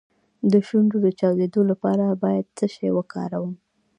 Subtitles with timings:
[0.51, 3.51] د شونډو د چاودیدو لپاره باید څه شی وکاروم؟